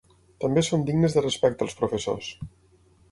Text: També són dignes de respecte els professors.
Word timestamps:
També 0.43 0.61
són 0.67 0.85
dignes 0.87 1.17
de 1.17 1.23
respecte 1.25 1.65
els 1.67 1.77
professors. 1.83 2.31